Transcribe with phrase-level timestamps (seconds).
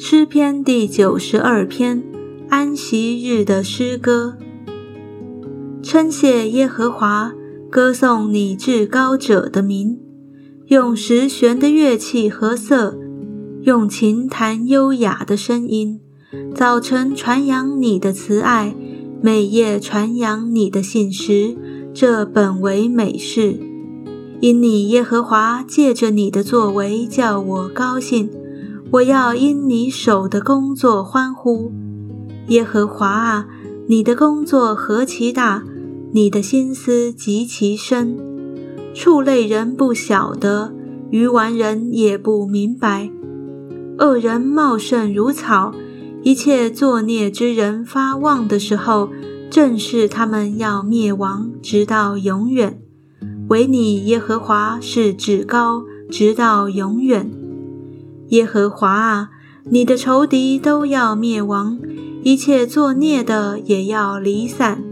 [0.00, 2.04] 诗篇第九十二篇，
[2.48, 4.38] 安息日的诗歌。
[5.82, 7.32] 称谢耶和华，
[7.68, 9.98] 歌颂你至高者的名，
[10.68, 12.96] 用十弦的乐器和瑟，
[13.62, 15.98] 用琴弹优雅的声音。
[16.54, 18.76] 早晨传扬你的慈爱，
[19.20, 21.56] 每夜传扬你的信实，
[21.92, 23.58] 这本为美事。
[24.40, 28.30] 因你耶和华借着你的作为叫我高兴。
[28.90, 31.70] 我要因你手的工作欢呼，
[32.46, 33.46] 耶和华啊，
[33.86, 35.62] 你的工作何其大，
[36.12, 38.16] 你的心思极其深，
[38.94, 40.72] 畜类人不晓得，
[41.10, 43.10] 愚顽人也不明白。
[43.98, 45.74] 恶人茂盛如草，
[46.22, 49.10] 一切作孽之人发旺的时候，
[49.50, 52.80] 正是他们要灭亡，直到永远。
[53.50, 57.30] 唯你耶和华是至高，直到永远。
[58.28, 59.30] 耶和华啊，
[59.70, 61.78] 你的仇敌都要灭亡，
[62.22, 64.82] 一切作孽的也要离散。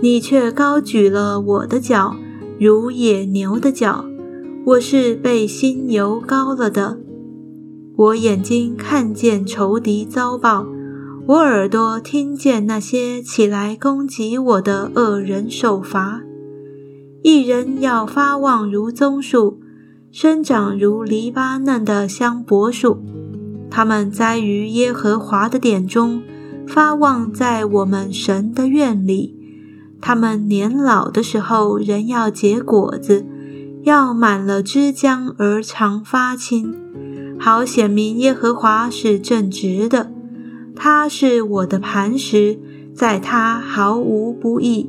[0.00, 2.14] 你却高举了我的脚，
[2.58, 4.04] 如野牛的脚。
[4.64, 6.98] 我是被新油高了的。
[7.96, 10.66] 我眼睛看见仇敌遭报，
[11.26, 16.22] 我耳朵听见那些起来攻击我的恶人受罚。
[17.22, 19.58] 一人要发旺如棕树。
[20.10, 23.04] 生长如黎巴嫩的香柏树，
[23.70, 26.22] 它们栽于耶和华的殿中，
[26.66, 29.36] 发旺在我们神的院里。
[30.00, 33.26] 它们年老的时候，仍要结果子，
[33.82, 36.74] 要满了枝浆而常发青，
[37.38, 40.10] 好显明耶和华是正直的。
[40.74, 42.58] 他是我的磐石，
[42.94, 44.88] 在他毫无不义。